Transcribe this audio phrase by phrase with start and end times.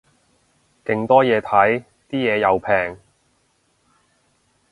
[0.83, 2.99] 勁多嘢睇，啲嘢又平